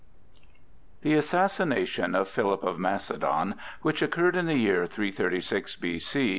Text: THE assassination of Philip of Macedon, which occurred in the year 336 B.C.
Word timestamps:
THE 1.03 1.13
assassination 1.13 2.15
of 2.15 2.27
Philip 2.27 2.63
of 2.63 2.79
Macedon, 2.79 3.53
which 3.83 4.01
occurred 4.01 4.35
in 4.35 4.47
the 4.47 4.57
year 4.57 4.87
336 4.87 5.75
B.C. 5.75 6.29